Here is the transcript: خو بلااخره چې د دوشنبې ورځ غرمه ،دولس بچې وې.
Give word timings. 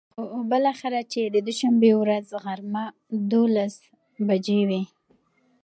خو 0.13 0.23
بلااخره 0.51 1.01
چې 1.11 1.21
د 1.33 1.35
دوشنبې 1.47 1.91
ورځ 2.01 2.25
غرمه 2.43 2.85
،دولس 3.33 3.75
بچې 4.27 4.59
وې. 4.69 4.81